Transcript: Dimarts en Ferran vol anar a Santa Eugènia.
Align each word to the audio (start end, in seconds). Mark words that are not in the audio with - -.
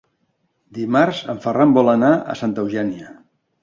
Dimarts 0.77 1.21
en 1.35 1.43
Ferran 1.45 1.77
vol 1.79 1.95
anar 1.97 2.13
a 2.35 2.41
Santa 2.43 2.69
Eugènia. 2.69 3.19